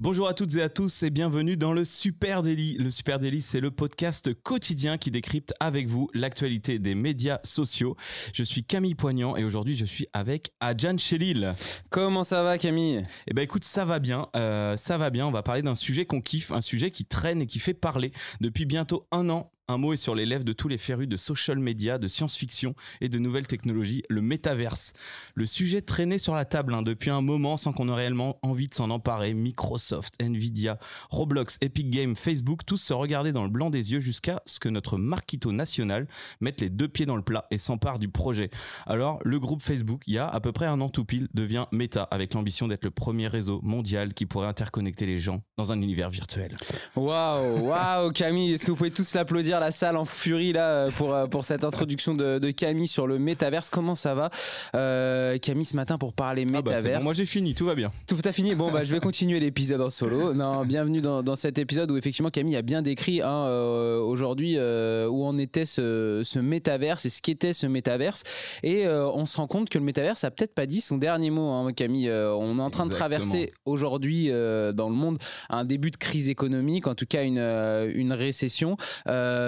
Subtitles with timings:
[0.00, 2.76] Bonjour à toutes et à tous et bienvenue dans le Super Daily.
[2.78, 7.96] Le Super Daily, c'est le podcast quotidien qui décrypte avec vous l'actualité des médias sociaux.
[8.32, 11.52] Je suis Camille Poignant et aujourd'hui je suis avec Adjan Chelil.
[11.90, 13.02] Comment ça va Camille?
[13.26, 15.26] Eh ben écoute, ça va bien, euh, ça va bien.
[15.26, 18.12] On va parler d'un sujet qu'on kiffe, un sujet qui traîne et qui fait parler
[18.40, 21.18] depuis bientôt un an un mot est sur les lèvres de tous les férus de
[21.18, 24.94] social media, de science-fiction et de nouvelles technologies, le métaverse.
[25.34, 28.68] Le sujet traînait sur la table hein, depuis un moment sans qu'on ait réellement envie
[28.68, 29.34] de s'en emparer.
[29.34, 30.78] Microsoft, Nvidia,
[31.10, 34.70] Roblox, Epic Games, Facebook, tous se regardaient dans le blanc des yeux jusqu'à ce que
[34.70, 36.08] notre marquito national
[36.40, 38.50] mette les deux pieds dans le plat et s'empare du projet.
[38.86, 41.66] Alors, le groupe Facebook, il y a à peu près un an tout pile, devient
[41.72, 45.82] Meta avec l'ambition d'être le premier réseau mondial qui pourrait interconnecter les gens dans un
[45.82, 46.56] univers virtuel.
[46.96, 51.14] Waouh, waouh Camille, est-ce que vous pouvez tous l'applaudir la salle en furie là pour,
[51.14, 53.70] euh, pour cette introduction de, de Camille sur le métaverse.
[53.70, 54.30] Comment ça va
[54.74, 56.98] euh, Camille ce matin pour parler Ah bah, métaverse.
[56.98, 57.90] bon, moi j'ai fini, tout va bien.
[58.06, 58.54] Tout à fini.
[58.54, 60.34] Bon, bah, je vais continuer l'épisode en solo.
[60.34, 64.54] Non, bienvenue dans, dans cet épisode où effectivement Camille a bien décrit hein, euh, aujourd'hui
[64.56, 68.22] euh, où en était ce, ce métaverse et ce qu'était ce métaverse.
[68.62, 71.30] Et euh, on se rend compte que le métaverse a peut-être pas dit son dernier
[71.30, 72.08] mot, hein, Camille.
[72.08, 75.18] Euh, on est en train de traverser aujourd'hui euh, dans le monde
[75.50, 78.76] un début de crise économique, en tout cas une, euh, une récession.
[79.06, 79.47] Euh,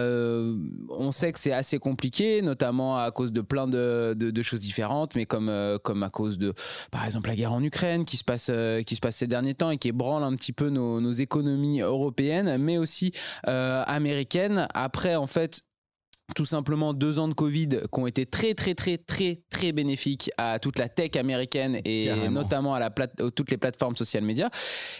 [0.91, 5.27] on sait que c'est assez compliqué, notamment à cause de plein de, choses différentes, mais
[5.27, 6.55] comme, euh, comme à cause de,
[6.91, 9.55] par exemple, la guerre en Ukraine qui se passe, euh, qui se passe ces derniers
[9.55, 13.13] temps et qui ébranle un petit peu nos, nos économies européennes, mais aussi
[13.49, 14.67] euh, américaines.
[14.75, 15.63] Après, en fait,
[16.35, 20.31] tout simplement deux ans de Covid qui ont été très très très très très bénéfiques
[20.39, 22.43] à toute la tech américaine et Carrément.
[22.43, 24.49] notamment à la plate- aux- toutes les plateformes social médias.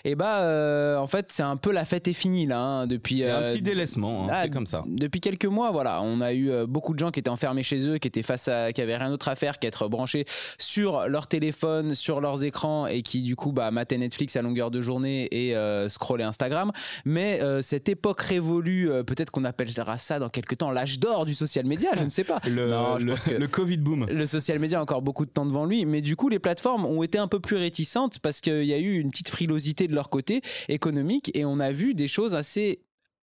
[0.05, 3.25] Et bah euh, en fait c'est un peu la fête est finie là hein, depuis
[3.25, 4.85] un euh, petit délaissement, hein, ah, c'est comme ça.
[4.87, 7.89] depuis quelques mois, voilà, on a eu euh, beaucoup de gens qui étaient enfermés chez
[7.89, 10.25] eux, qui étaient face à, qui avaient rien d'autre à faire qu'être branchés
[10.59, 14.71] sur leur téléphone, sur leurs écrans et qui du coup bah, mataient Netflix à longueur
[14.71, 16.73] de journée et euh, scrollaient Instagram.
[17.05, 21.67] Mais cette époque révolue, peut-être qu'on appellera ça dans quelques temps l'âge d'or du social
[21.67, 22.41] media, je ne sais pas.
[22.49, 24.07] Le, Non, je le- pense que- le Covid boom.
[24.07, 26.85] le social media a encore beaucoup de temps devant lui, mais du coup, les plateformes
[26.87, 29.95] ont été un peu plus réticentes parce qu'il y a eu une petite frilosité de
[29.95, 32.81] leur côté économique et on a vu des choses assez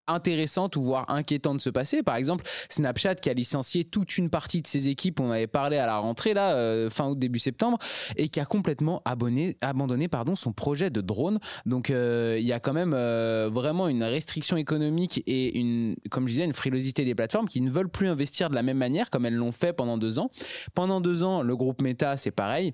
[0.07, 2.03] intéressantes ou voire inquiétantes se passer.
[2.03, 5.78] Par exemple, Snapchat qui a licencié toute une partie de ses équipes, on avait parlé
[5.78, 7.78] à la rentrée là, euh, fin août début septembre,
[8.16, 11.40] et qui a complètement abonné, abandonné pardon son projet de drone.
[11.66, 16.28] Donc euh, il y a quand même euh, vraiment une restriction économique et une, comme
[16.28, 19.09] je disais, une frilosité des plateformes qui ne veulent plus investir de la même manière
[19.09, 20.29] comme elles l'ont fait pendant deux ans.
[20.74, 22.74] Pendant deux ans, le groupe Meta, c'est pareil,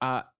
[0.00, 0.31] a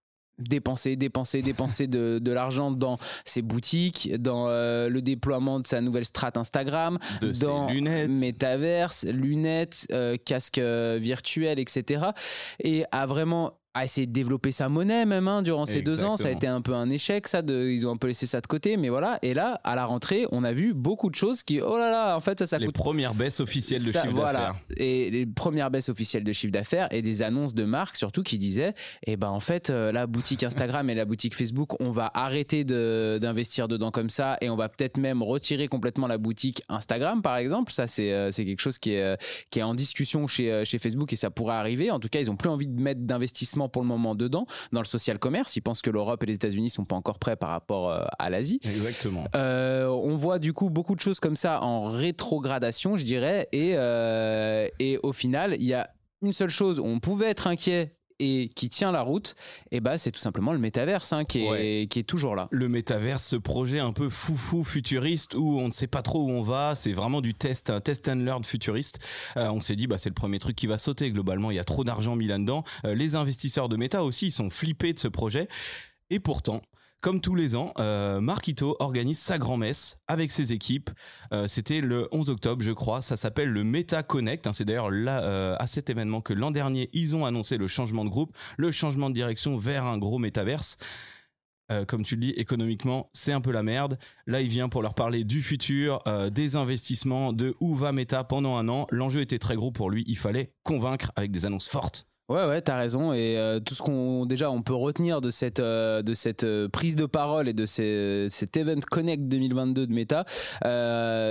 [0.49, 5.81] dépenser, dépenser, dépenser de, de l'argent dans ses boutiques, dans euh, le déploiement de sa
[5.81, 8.11] nouvelle strat Instagram, De ses dans lunettes.
[8.11, 12.07] métaverse, lunettes, euh, casque euh, virtuel, etc.
[12.63, 16.17] Et a vraiment a essayé de développer sa monnaie même hein, durant ces deux ans.
[16.17, 17.43] Ça a été un peu un échec, ça.
[17.43, 19.19] De, ils ont un peu laissé ça de côté, mais voilà.
[19.23, 22.17] Et là, à la rentrée, on a vu beaucoup de choses qui, oh là là,
[22.17, 24.33] en fait, ça, ça les coûte premières baisses officielles de ça, chiffre voilà.
[24.33, 24.55] d'affaires.
[24.77, 28.39] Et les premières baisses officielles de chiffre d'affaires et des annonces de marques surtout qui
[28.39, 28.75] disaient
[29.07, 32.65] eh ben en fait euh, la boutique Instagram et la boutique Facebook on va arrêter
[32.65, 37.23] de- d'investir dedans comme ça et on va peut-être même retirer complètement la boutique Instagram
[37.23, 39.17] par exemple ça c'est euh, c'est quelque chose qui est euh,
[39.51, 42.31] qui est en discussion chez chez Facebook et ça pourrait arriver en tout cas ils
[42.31, 44.47] ont plus envie de mettre d'investissement pour le moment dedans.
[44.73, 47.37] Dans le social commerce ils pensent que l'Europe et les États-Unis sont pas encore prêts
[47.37, 48.61] par rapport euh, à l'Asie.
[48.65, 49.27] Exactement.
[49.35, 53.73] euh, on voit du coup beaucoup de choses comme ça en rétrogradation, je dirais, et,
[53.75, 55.91] euh, et au final, il y a
[56.23, 59.35] une seule chose où on pouvait être inquiet et qui tient la route,
[59.71, 61.87] et bah c'est tout simplement le métaverse hein, qui, est, Ouais.
[61.91, 62.49] qui est toujours là.
[62.51, 66.31] Le métaverse, ce projet un peu foufou futuriste où on ne sait pas trop où
[66.31, 68.99] on va, c'est vraiment du test, un test and learn futuriste.
[69.37, 71.51] Euh, on s'est dit bah c'est le premier truc qui va sauter globalement.
[71.51, 72.65] Il y a trop d'argent mis là-dedans.
[72.85, 75.49] Euh, les investisseurs de Meta aussi ils sont flippés de ce projet.
[76.11, 76.63] Et pourtant.
[77.03, 80.89] Comme tous les ans, euh, Marquito organise sa grand-messe avec ses équipes.
[81.33, 83.01] Euh, C'était le 11 octobre, je crois.
[83.01, 84.47] Ça s'appelle le Meta Connect.
[84.47, 84.53] hein.
[84.53, 88.05] C'est d'ailleurs là, euh, à cet événement que l'an dernier, ils ont annoncé le changement
[88.05, 90.79] de groupe, le changement de direction vers un gros métaverse.
[91.89, 93.99] Comme tu le dis, économiquement, c'est un peu la merde.
[94.27, 98.59] Là, il vient pour leur parler du futur, des investissements, de où va Meta pendant
[98.59, 98.87] un an.
[98.91, 100.05] L'enjeu était très gros pour lui.
[100.07, 102.12] Il fallait convaincre avec des annonces fortes.
[102.29, 103.13] Ouais, ouais, t'as raison.
[103.13, 106.69] Et euh, tout ce qu'on déjà on peut retenir de cette euh, de cette euh,
[106.69, 110.25] prise de parole et de ces- cet Event Connect 2022 de Meta,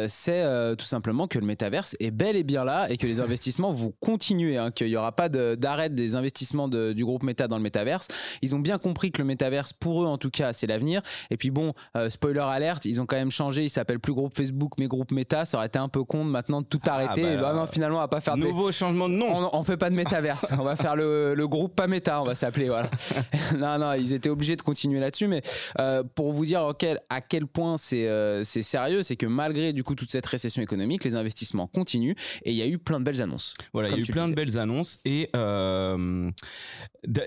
[0.08, 0.44] c'est
[0.78, 3.94] tout simplement que le métaverse est bel et bien là et que les investissements vont
[4.00, 4.58] continuer.
[4.58, 7.64] hein, qu'il n'y aura pas de- d'arrêt des investissements de- du groupe Meta dans le
[7.64, 8.08] métaverse.
[8.42, 11.02] Ils ont bien compris que le métaverse, pour eux en tout cas, c'est l'avenir.
[11.30, 11.74] Et puis bon,
[12.10, 13.64] spoiler alerte, ils ont quand même changé.
[13.64, 15.46] Ils s'appellent plus groupe Facebook mais groupe Meta.
[15.46, 17.22] Ça aurait été un peu con de maintenant de tout arrêter.
[17.24, 19.28] bah, et bah, non, finalement, on va pas faire de Nouveau changement de nom.
[19.32, 20.48] on, on fait pas de métaverse.
[20.60, 22.68] on va faire le, le groupe pas méta, on va s'appeler.
[22.68, 22.90] Voilà.
[23.58, 25.28] non, non, ils étaient obligés de continuer là-dessus.
[25.28, 25.42] Mais
[25.80, 29.84] euh, pour vous dire auquel- à quel point c'est euh, sérieux, c'est que malgré du
[29.84, 33.06] coup toute cette récession économique, les investissements continuent et il y a eu plein de
[33.06, 33.54] belles annonces.
[33.74, 36.30] Voilà, il y a eu plein de belles annonces et euh,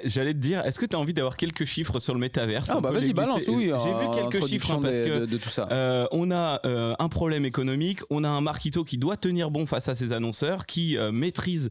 [0.05, 2.77] j'allais te dire, est-ce que tu as envie d'avoir quelques chiffres sur le métaverse Ah
[2.79, 3.71] On bah vas-y, balance, oui.
[3.85, 5.69] J'ai vu quelques chiffres hein, parce de, que de- de tout ça.
[5.71, 9.89] Euh, on a un problème économique, on a un Marquito qui doit tenir bon face
[9.89, 11.71] à ses annonceurs, qui maîtrise,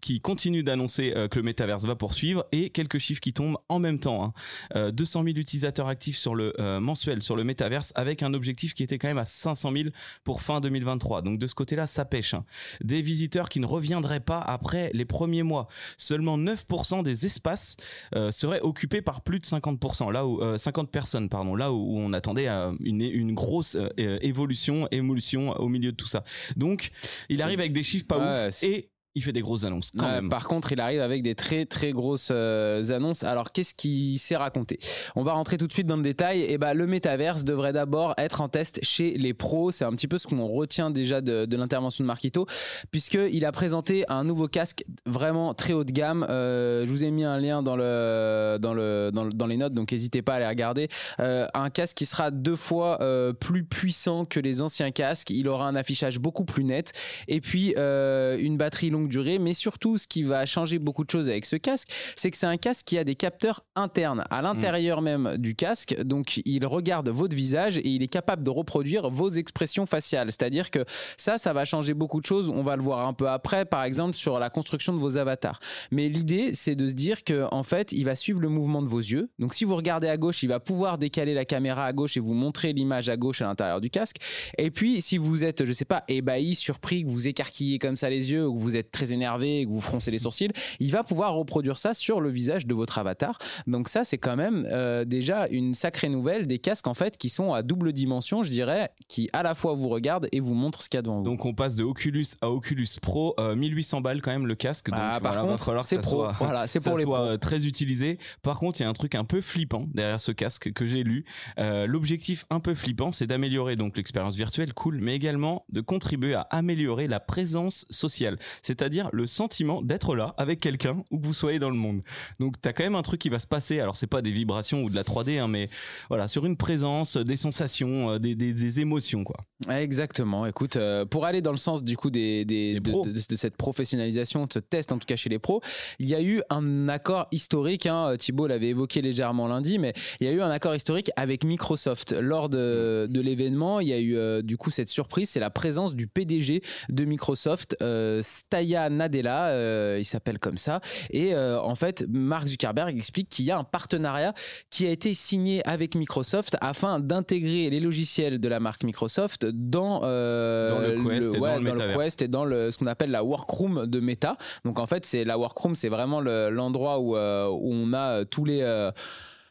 [0.00, 3.78] qui continue d'annoncer euh, que le métaverse va poursuivre, et quelques chiffres qui tombent en
[3.78, 4.24] même temps.
[4.24, 4.32] hein.
[4.76, 8.74] Euh, 200 000 utilisateurs actifs sur le euh, mensuel sur le métaverse, avec un objectif
[8.74, 9.88] qui était quand même à 500 000
[10.24, 11.22] pour fin 2023.
[11.22, 12.34] Donc de ce côté-là, ça pêche.
[12.34, 12.44] hein.
[12.82, 15.68] Des visiteurs qui ne reviendraient pas après les premiers mois.
[15.98, 17.76] Seulement 9% des espaces
[18.14, 21.76] euh, seraient occupés par plus de 50%, là où euh, 50 personnes, pardon, là où,
[21.76, 26.06] où on attendait euh, une, une grosse euh, euh, évolution, émulsion au milieu de tout
[26.08, 26.24] ça.
[26.56, 26.90] Donc,
[27.28, 30.06] il arrive avec des chiffres pas Ouais, ouf et il fait des grosses annonces quand
[30.06, 30.28] Ouais, même.
[30.28, 33.24] Par contre, il arrive avec des très très grosses euh, annonces.
[33.24, 34.78] Alors, qu'est-ce qui s'est raconté?
[35.16, 36.42] On va rentrer tout de suite dans le détail.
[36.42, 39.70] Et ben, le métaverse devrait d'abord être en test chez les pros.
[39.70, 42.46] C'est un petit peu ce qu'on retient déjà de, de l'intervention de Marquito,
[42.90, 46.26] puisqu'il a présenté un nouveau casque vraiment très haut de gamme.
[46.30, 49.56] Euh, je vous ai mis un lien dans, le, dans, le, dans, le- dans les
[49.56, 50.88] notes, donc n'hésitez pas à aller regarder.
[51.20, 55.30] Euh, un casque qui sera deux fois euh, plus puissant que les anciens casques.
[55.30, 56.92] Il aura un affichage beaucoup plus net
[57.28, 59.38] et puis euh, une batterie longue durée.
[59.38, 62.46] Mais surtout, ce qui va changer beaucoup de choses avec ce casque, c'est que c'est
[62.46, 66.00] un casque qui a des capteurs internes à l'intérieur même du casque.
[66.02, 70.28] Donc, il regarde votre visage et il est capable de reproduire vos expressions faciales.
[70.28, 70.84] C'est-à-dire que
[71.16, 72.48] ça, ça va changer beaucoup de choses.
[72.48, 75.58] On va le voir un peu après, par exemple, sur la construction de vos avatars.
[75.90, 78.88] Mais l'idée, c'est de se dire que en fait, il va suivre le mouvement de
[78.88, 79.30] vos yeux.
[79.38, 82.20] Donc, si vous regardez à gauche, il va pouvoir décaler la caméra à gauche et
[82.20, 84.16] vous montrer l'image à gauche à l'intérieur du casque.
[84.58, 88.08] Et puis, si vous êtes, je sais pas, ébahi, surpris, que vous écarquillez comme ça
[88.08, 91.02] les yeux, ou que vous êtes très énervé, que vous froncez les sourcils, il va
[91.02, 93.38] pouvoir reproduire ça sur le visage de votre avatar.
[93.66, 97.28] Donc ça, c'est quand même euh, déjà une sacrée nouvelle des casques en fait qui
[97.28, 100.82] sont à double dimension, je dirais, qui à la fois vous regardent et vous montrent
[100.82, 101.24] ce qu'il y a devant vous.
[101.24, 104.90] Donc on passe de Oculus à Oculus Pro, euh, 1800 balles quand même le casque.
[104.90, 106.10] Donc Ah, par voilà, contre, c'est pro.
[106.10, 107.26] soit- Voilà, c'est pour les soit pros.
[107.28, 108.18] euh, très utilisé.
[108.42, 111.02] Par contre, il y a un truc un peu flippant derrière ce casque que j'ai
[111.02, 111.24] lu.
[111.58, 116.34] Euh, L'objectif un peu flippant, c'est d'améliorer donc l'expérience virtuelle, cool, mais également de contribuer
[116.34, 118.38] à améliorer la présence sociale,
[118.82, 122.02] c'est-à-dire le sentiment d'être là avec quelqu'un où que vous soyez dans le monde.
[122.40, 123.78] Donc t'as quand même un truc qui va se passer.
[123.78, 125.70] Alors c'est pas des vibrations ou de la 3D, hein, mais
[126.08, 129.36] voilà, sur une présence, des sensations, euh, des, des- des émotions quoi.
[129.70, 130.46] Exactement.
[130.46, 133.06] Écoute, euh, pour aller dans le sens du coup des, des- Des de, pros.
[133.06, 135.60] de- de cette professionnalisation, de ce test en tout cas chez les pros,
[135.98, 137.86] il y a eu un accord historique.
[137.86, 141.44] Hein, Thibaut l'avait évoqué légèrement lundi, mais il y a eu un accord historique avec
[141.44, 143.80] Microsoft lors de, de l'événement.
[143.80, 147.04] Il y a eu euh, du coup cette surprise, c'est la présence du PDG de
[147.04, 150.80] Microsoft, euh, Staya Nadella, euh, il s'appelle comme ça.
[151.10, 154.34] Et euh, en fait, Mark Zuckerberg explique qu'il y a un partenariat
[154.70, 160.00] qui a été signé avec Microsoft afin d'intégrer les logiciels de la marque Microsoft dans,
[160.04, 161.98] euh, Dans le Quest et dans le.
[161.98, 164.36] Quest et dans le, ce qu'on appelle la workroom de Meta.
[164.64, 168.24] Donc en fait, c'est la workroom, c'est vraiment le- l'endroit où, euh, où on a
[168.24, 168.90] tous les euh,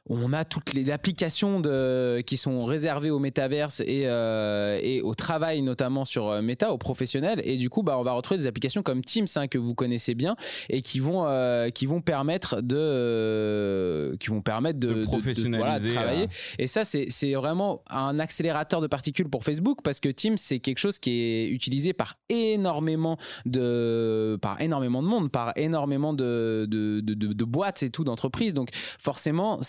[0.09, 5.13] on a toutes les applications de, qui sont réservées au métaverse et, euh, et au
[5.13, 7.42] travail notamment sur euh, Meta, aux professionnels.
[7.45, 10.15] Et du coup, bah, on va retrouver des applications comme Teams hein, que vous connaissez
[10.15, 10.36] bien
[10.70, 12.75] et qui vont, euh, qui vont permettre de,
[13.31, 16.27] euh, qui vont permettre de, De de- de- professionnaliser, voilà, travailler.
[16.58, 20.79] Et ça, c'est vraiment un accélérateur de particules pour Facebook parce que Teams, c'est quelque
[20.79, 27.43] chose qui est utilisé par énormément de, par énormément de monde, par énormément de, de,
[27.46, 28.53] boîtes et tout, d'entreprises.
[28.53, 29.60] Donc, forcément,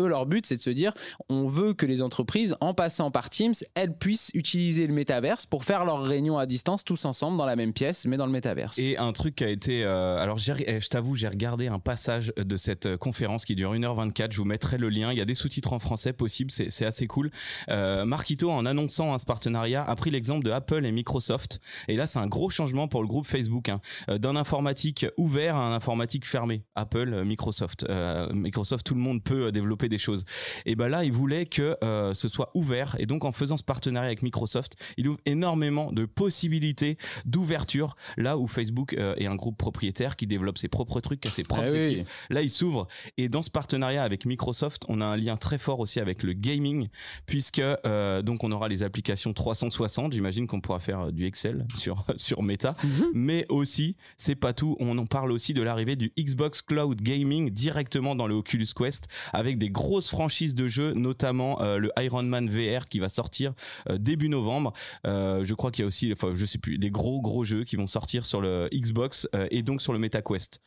[0.00, 0.92] eux, leur but, c'est de se dire
[1.28, 5.64] on veut que les entreprises, en passant par Teams, elles puissent utiliser le métaverse pour
[5.64, 8.78] faire leurs réunions à distance tous ensemble dans la même pièce, mais dans le métaverse.
[8.78, 9.84] Et un truc qui a été.
[9.84, 13.74] euh, alors, eh, je t'avoue, j'ai regardé un passage de cette euh, conférence qui dure
[13.74, 14.32] 1h24.
[14.32, 15.12] Je vous mettrai le lien.
[15.12, 16.50] Il y a des sous-titres en français possibles.
[16.50, 17.30] C'est assez cool.
[17.68, 21.60] Euh, Marquito, en annonçant hein, ce partenariat, a pris l'exemple de Apple et Microsoft.
[21.88, 23.68] Et là, c'est un gros changement pour le groupe Facebook.
[23.68, 23.80] hein.
[24.08, 26.64] D'un informatique ouvert à un informatique fermé.
[26.74, 27.86] Apple, Microsoft.
[28.32, 30.24] Microsoft, tout le monde peut développer développer des choses.
[30.66, 32.96] Et ben là, il voulait que euh, ce soit ouvert.
[32.98, 38.36] Et donc, en faisant ce partenariat avec Microsoft, il ouvre énormément de possibilités d'ouverture là
[38.36, 41.66] où Facebook euh, est un groupe propriétaire qui développe ses propres trucs, a ses propres
[41.68, 41.78] Ah oui.
[41.78, 42.08] équipes.
[42.30, 42.88] Là, il s'ouvre.
[43.16, 46.32] Et dans ce partenariat avec Microsoft, on a un lien très fort aussi avec le
[46.32, 46.88] gaming,
[47.26, 50.12] puisque euh, donc on aura les applications 360.
[50.12, 52.74] J'imagine qu'on pourra faire du Excel sur sur Meta,
[53.14, 54.76] mais aussi c'est pas tout.
[54.80, 59.06] On en parle aussi de l'arrivée du Xbox Cloud Gaming directement dans le Oculus Quest,
[59.32, 63.52] avec des grosses franchises de jeux, notamment euh, le Iron Man VR qui va sortir
[63.88, 64.72] euh, début novembre.
[65.06, 67.64] Euh, je crois qu'il y a aussi, enfin je sais plus, des gros gros jeux
[67.64, 70.60] qui vont sortir sur le Xbox et donc sur le MetaQuest.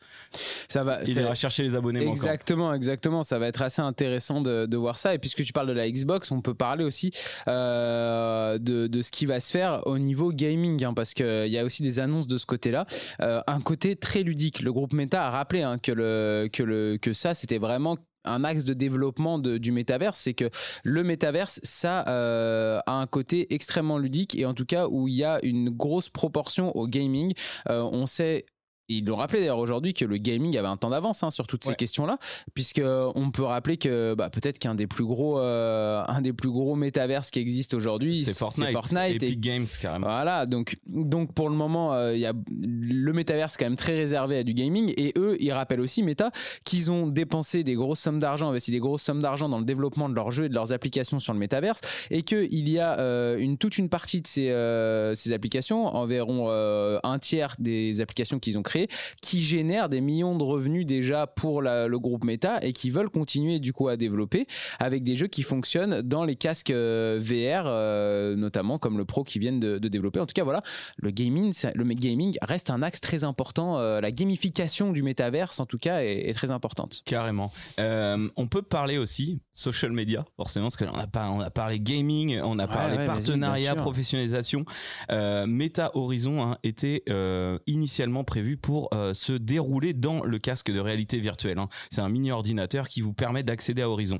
[0.68, 1.02] Ça va.
[1.02, 1.92] Il ira chercher les encore.
[1.92, 3.22] Exactement, exactement.
[3.22, 5.14] Ça va être assez intéressant de, de voir ça.
[5.14, 7.10] Et puisque tu parles de la Xbox, on peut parler aussi
[7.46, 11.64] de, de ce qui va se faire au niveau gaming, hein, parce qu'il y a
[11.64, 12.86] aussi des annonces de ce côté-là.
[13.18, 14.60] Un côté très ludique.
[14.60, 18.44] Le groupe Meta a rappelé hein, que, le, que, le, que ça, c'était vraiment un
[18.44, 20.50] axe de développement du métaverse, c'est que
[20.82, 25.14] le métaverse, ça euh, a un côté extrêmement ludique et en tout cas où il
[25.14, 27.32] y a une grosse proportion au gaming.
[27.68, 28.46] Euh, on sait
[28.88, 31.64] ils l'ont rappelé d'ailleurs aujourd'hui que le gaming avait un temps d'avance hein, sur toutes
[31.64, 32.18] ces questions-là,
[32.54, 36.50] puisque on peut rappeler que bah, peut-être qu'un des plus gros, euh, un des plus
[36.50, 40.06] gros métaverses qui existent aujourd'hui, C'est Fortnite, et Epic Games carrément.
[40.06, 43.76] voilà, donc, donc pour le moment, euh, il y a, le métaverse est quand même
[43.76, 44.92] très réservé à du gaming.
[44.96, 46.30] Et eux, ils rappellent aussi, Meta,
[46.64, 50.08] qu'ils ont dépensé des grosses sommes d'argent, investi des grosses sommes d'argent dans le développement
[50.08, 51.80] de leurs jeux et de leurs applications sur le métaverse.
[52.10, 56.46] Et qu'il y a euh, une, toute une partie de ces, euh, ces applications, environ
[56.48, 58.73] euh, un tiers des applications qu'ils ont créées,
[59.20, 63.10] qui génèrent des millions de revenus déjà pour la- le groupe Meta et qui veulent
[63.10, 64.46] continuer du coup à développer
[64.78, 69.24] avec des jeux qui fonctionnent dans les casques euh, VR, euh, notamment comme le Pro
[69.24, 70.20] qui viennent de, de développer.
[70.20, 70.62] En tout cas, voilà,
[70.96, 73.78] le gaming, le gaming reste un axe très important.
[73.78, 77.02] euh, la gamification du métaverse, en tout cas, est, est très importante.
[77.04, 77.52] Carrément.
[77.78, 81.78] Euh, on peut parler aussi social media, forcément, parce qu'on a pas, on a parlé
[81.80, 84.64] gaming, on a Ouais, parlé ouais, partenariat, professionnalisation.
[85.10, 90.72] Euh, Meta Horizon hein, était euh, initialement prévu pour euh, se dérouler dans le casque
[90.72, 91.58] de réalité virtuelle.
[91.58, 91.68] hein.
[91.90, 94.18] C'est un mini ordinateur qui vous permet d'accéder à Horizon.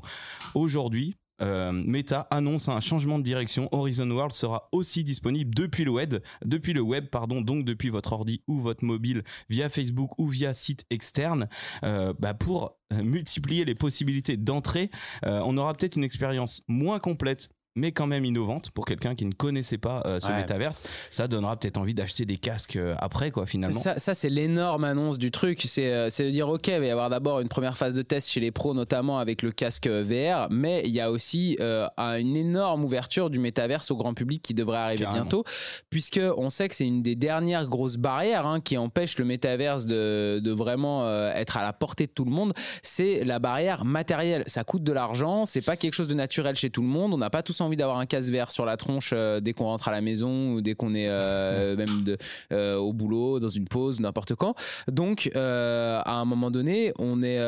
[0.54, 1.16] Aujourd'hui.
[1.40, 3.70] euh, Meta annonce un changement de direction.
[3.72, 8.12] Horizon World sera aussi disponible depuis le web, depuis le web, pardon, donc depuis votre
[8.12, 11.48] ordi ou votre mobile via Facebook ou via site externe,
[11.82, 14.90] euh, bah, pour multiplier les possibilités d'entrée.
[15.24, 19.32] On aura peut-être une expérience moins complète mais quand même innovante pour quelqu'un qui ne
[19.32, 20.36] connaissait pas euh, ce Ouais.
[20.36, 20.82] métaverse.
[21.10, 23.78] Ça donnera peut-être envie d'acheter des casques euh, après, quoi, finalement.
[23.80, 25.60] Ça, ça, c'est l'énorme annonce du truc.
[25.64, 28.28] C'est euh, de dire, OK, il va y avoir d'abord une première phase de test
[28.30, 32.18] chez les pros, notamment avec le casque euh, VR, mais il y a aussi un-
[32.18, 35.22] une énorme ouverture du métaverse au grand public qui devrait arriver Carrément.
[35.24, 35.44] bientôt,
[35.90, 39.86] puisque on sait que c'est une des dernières grosses barrières hein, qui empêche le métaverse
[39.86, 42.52] de, de vraiment être à la portée de tout le monde.
[42.82, 44.44] C'est la barrière matérielle.
[44.46, 47.12] Ça coûte de l'argent, c'est pas quelque chose de naturel chez tout le monde.
[47.12, 49.64] On n'a pas tous envie d'avoir un casque VR sur la tronche euh, dès qu'on
[49.64, 52.16] rentre à la maison ou dès qu'on est euh, même de,
[52.52, 54.54] euh, au boulot, dans une pause, n'importe quand.
[54.88, 57.40] Donc, à un moment donné, on est,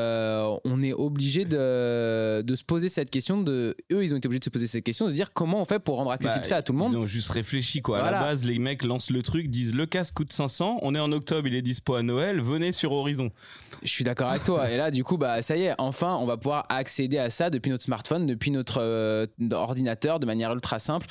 [0.65, 3.41] on est obligé de, de se poser cette question.
[3.41, 5.61] De, eux, ils ont été obligés de se poser cette question, de se dire comment
[5.61, 6.93] on fait pour rendre accessible Bah, ça à tout le monde.
[6.93, 7.99] Ils ont juste réfléchi quoi.
[8.01, 11.01] À la base, les mecs lancent le truc, disent le casque coûte 500, on est
[11.01, 13.31] en octobre, il est dispo à Noël, venez sur Horizon.
[13.83, 14.71] Je suis d'accord avec toi.
[14.71, 17.51] Et là, du coup, bah, ça y est, enfin, on va pouvoir accéder à ça
[17.51, 19.27] depuis notre smartphone, depuis notre euh,
[20.21, 21.07] de manière ultra simple.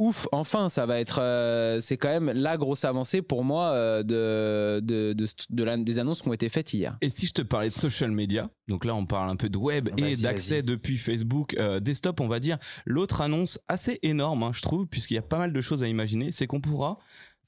[0.00, 1.20] Ouf, enfin, ça va être.
[1.22, 5.76] euh, c'est quand même la grosse avancée pour moi euh, de, de, de, de la-
[5.76, 6.96] des annonces qui ont été faites hier.
[7.00, 9.56] Et si je te parlais de social media, donc là on parle un peu de
[9.56, 12.58] web et d'accès depuis Facebook, euh, desktop, on va dire.
[12.86, 15.86] L'autre annonce assez énorme, hein, je trouve, puisqu'il y a pas mal de choses à
[15.86, 16.98] imaginer, c'est qu'on pourra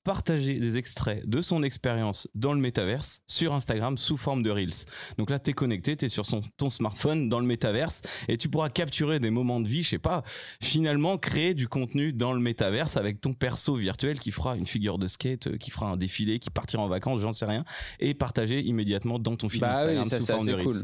[0.07, 4.87] partager des extraits de son expérience dans le métaverse sur Instagram sous forme de Reels.
[5.19, 8.39] Donc là, tu es connecté, tu es sur son, ton smartphone dans le métaverse et
[8.39, 10.23] tu pourras capturer des moments de vie, je sais pas,
[10.63, 14.99] finalement créer du contenu dans le métaverse avec ton perso virtuel qui fera une figure
[14.99, 17.65] de skate, euh, qui fera un défilé, qui partira en vacances, j'en sais rien,
[17.99, 20.65] et partager immédiatement dans ton fil Bah Instagram oui, ça sous forme de Reels.
[20.67, 20.83] cool.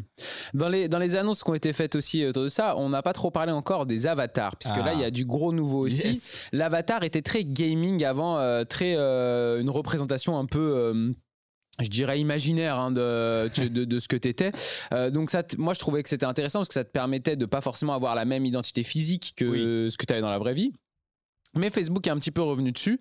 [0.54, 3.02] Dans les, dans les annonces qui ont été faites aussi autour de ça, on n'a
[3.02, 4.84] pas trop parlé encore des avatars, puisque Ah.
[4.86, 6.14] là il y a du gros nouveau aussi.
[6.14, 6.38] Yes.
[6.50, 9.11] L'avatar était très gaming avant, euh, très euh,
[9.60, 10.58] une représentation un peu.
[10.76, 11.12] euh,
[11.80, 14.52] je dirais imaginaire hein, de, de, de ce que tu étais.
[15.10, 17.62] donc ça, moi je trouvais que c'était intéressant parce que ça te permettait de pas
[17.62, 20.72] forcément avoir la même identité physique que ce que tu avais dans la vraie vie.
[21.54, 22.98] Mais Facebook est un petit peu revenu dessus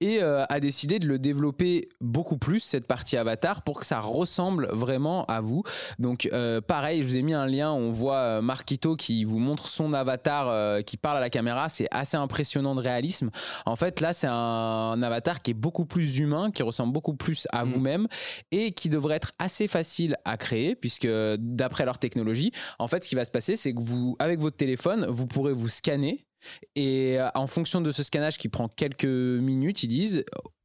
[0.00, 3.98] et euh, a décidé de le développer beaucoup plus, cette partie avatar, pour que ça
[3.98, 5.62] ressemble vraiment à vous.
[5.98, 9.38] Donc euh, pareil, je vous ai mis un lien, on voit euh, Marquito qui vous
[9.38, 13.30] montre son avatar qui parle à la caméra, c'est assez impressionnant de réalisme.
[13.64, 17.46] En fait là c'est un, avatar qui est beaucoup plus humain, qui ressemble beaucoup plus
[17.52, 17.68] à mmh.
[17.68, 18.06] vous-même
[18.50, 21.08] et qui devrait être assez facile à créer puisque
[21.38, 24.56] d'après leur technologie, en fait ce qui va se passer c'est que vous, avec votre
[24.56, 26.26] téléphone, vous pourrez vous scanner
[26.74, 30.24] et euh, en fonction de ce scannage qui prend quelques minutes, ils disent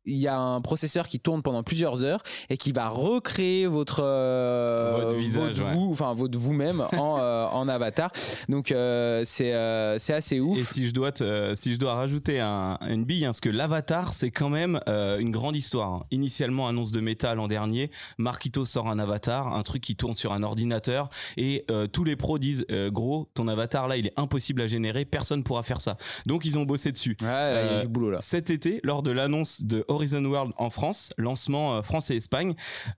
[0.10, 4.02] il y a un processeur qui tourne pendant plusieurs heures et qui va recréer votre,
[4.04, 8.12] euh, votre visage, vous, enfin votre vous-même en, euh, en, avatar.
[8.48, 9.54] Donc euh, c'est
[10.00, 10.58] c'est assez ouf.
[10.58, 13.50] Et si je dois te, si je dois rajouter un, une bille, hein, parce que
[13.50, 15.94] l'avatar c'est quand même une grande histoire.
[15.94, 16.04] Hein.
[16.12, 20.34] Initialement annonce de métal l'an dernier, Marquito sort un avatar, un truc qui tourne sur
[20.34, 24.68] un ordinateur et tous les pros disent gros ton avatar là il est impossible à
[24.68, 25.98] générer, personne pourra faire ça.
[26.26, 27.16] Donc ils ont bossé dessus.
[27.22, 28.18] Ouais, là, il y a du boulot là.
[28.22, 32.56] Cet été lors de l'annonce de Horizon World en France, lancement euh, France et Espagne.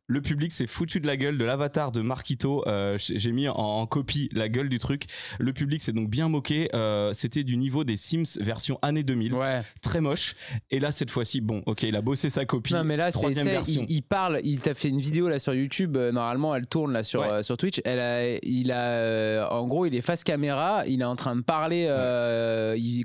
[0.08, 2.64] Le public s'est foutu de la gueule de l'avatar de Marquito.
[2.68, 5.06] Euh, j'ai mis en, copie la gueule du truc.
[5.40, 6.70] Le public s'est donc bien moqué.
[6.74, 9.34] Euh, c'était du niveau des Sims version année 2000.
[9.34, 9.62] Ouais.
[9.82, 10.36] Très moche.
[10.70, 12.74] Et là, cette fois-ci, bon, ok, il a bossé sa copie.
[12.74, 13.86] Non, mais là, troisième version.
[13.90, 15.98] Il, parle, il t'a fait une vidéo là sur YouTube.
[15.98, 17.82] normalement, elle tourne là sur, sur Twitch.
[17.84, 20.84] Elle a, il a, en gros, il est face caméra.
[20.88, 21.88] Il est en train de parler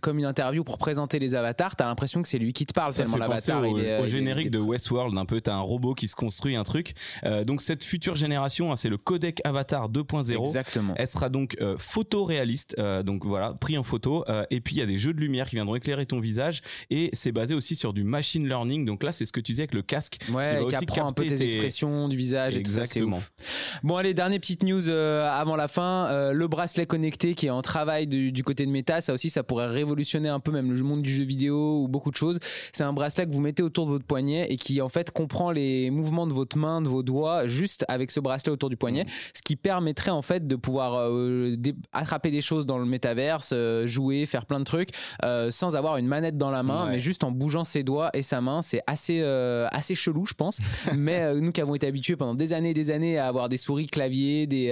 [0.03, 1.77] comme une interview pour présenter les avatars.
[1.77, 3.65] T'as l'impression que c'est lui qui te parle tellement l'avatar.
[3.67, 6.65] il au euh, générique de Westworld, un peu, t'as un robot qui se construit un
[6.65, 6.95] truc.
[7.25, 10.47] Euh, donc cette future génération, hein, c'est le codec Avatar 2.0.
[10.47, 10.95] Exactement.
[10.97, 14.25] Elle sera donc euh, photoréaliste, donc voilà, pris en photo.
[14.51, 16.63] et puis il y a des jeux de lumière qui viendront éclairer ton visage.
[16.91, 18.85] Et c'est basé aussi sur du machine learning.
[18.85, 20.19] Donc là, c'est ce que tu disais avec le casque.
[20.33, 23.19] Ouais, qui, apprend un peu tes, expressions du visage Exactement.
[23.19, 23.79] et tout ça.
[23.83, 26.33] Bon, allez, dernière petite news avant la fin.
[26.33, 29.43] le bracelet connecté qui est en travail du, du, côté de Meta, ça aussi, ça
[29.43, 32.39] pourrait révolutionner un peu même le monde du jeu vidéo ou beaucoup de choses.
[32.73, 35.51] C'est un bracelet que vous mettez autour de votre poignet et qui en fait comprend
[35.51, 39.05] les mouvements de votre main, de vos doigts, juste avec ce bracelet autour du poignet,
[39.05, 39.09] mmh.
[39.35, 41.57] ce qui permettrait en fait de pouvoir euh,
[41.93, 44.91] attraper des choses dans le métaverse, euh, jouer, faire plein de trucs,
[45.25, 48.23] euh, sans avoir une manette dans la main, mais juste en bougeant ses doigts et
[48.23, 48.63] sa main.
[48.63, 49.23] C'est assez,
[49.71, 50.59] assez chelou, je pense.
[50.97, 53.57] mais nous qui avons été habitués pendant des années et des années à avoir des
[53.57, 54.67] souris, claviers, des,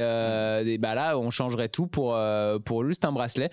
[0.65, 2.19] des bah là, on changerait tout pour,
[2.65, 3.51] pour juste un bracelet.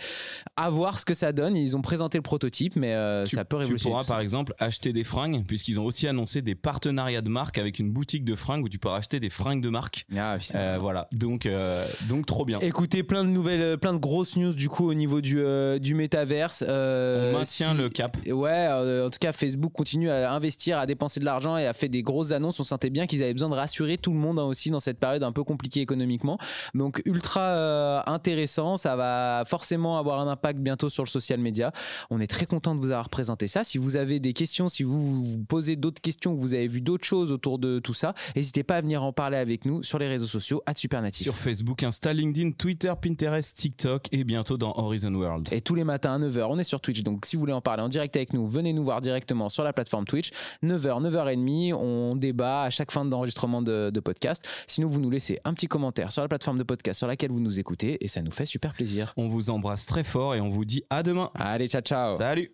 [0.56, 1.56] À voir ce que ça donne.
[1.56, 2.94] Ils ont présenté le prototype, mais
[3.28, 3.96] ça peut révolutionner.
[3.96, 7.58] Tu pourras par exemple acheter des fringues puisqu'ils ont aussi annoncé des partenariats de marque
[7.58, 10.06] avec une boutique de fringues où tu peux acheter des fringues de marque.
[10.16, 12.60] Ah, euh, voilà, donc euh, donc trop bien.
[12.60, 15.42] Écoutez, plein de nouvelles, euh, plein de grosses news du coup au niveau du
[15.80, 16.64] du métaverse.
[16.68, 18.18] On maintient le cap.
[18.28, 21.90] Ouais, en tout cas Facebook continue à investir, à dépenser de l'argent et a fait
[21.90, 22.60] des grosses annonces.
[22.60, 25.00] On sentait bien qu'ils avaient besoin de rassurer tout le monde hein, aussi dans cette
[25.00, 26.38] période un peu compliquée économiquement.
[26.74, 31.72] Donc ultra intéressant, ça va forcément avoir un impact bientôt sur le social media.
[32.10, 33.64] On est très content de vous avoir présenté ça.
[33.64, 34.84] Si vous avez des questions, si
[35.22, 38.14] vous vous posez d'autres questions, que vous avez vu d'autres choses autour de tout ça,
[38.36, 41.24] n'hésitez pas à venir en parler avec nous sur les réseaux sociaux à Supernatif.
[41.24, 45.50] Sur Facebook, Insta, LinkedIn, Twitter, Pinterest, TikTok et bientôt dans Horizon World.
[45.52, 47.04] Et tous les matins à 9h, on est sur Twitch.
[47.04, 49.64] Donc si vous voulez en parler en direct avec nous, venez nous voir directement sur
[49.64, 50.32] la plateforme Twitch.
[50.64, 54.48] 9h, 9h30, on débat à chaque fin d'enregistrement de, de podcast.
[54.68, 57.40] Sinon, vous nous laissez un petit commentaire sur la plateforme de podcast sur laquelle vous
[57.40, 59.14] nous écoutez et ça nous fait super plaisir.
[59.18, 61.30] On vous embrasse très fort et on vous dit à demain.
[61.36, 62.18] Allez, ciao ciao.
[62.18, 62.52] Salut.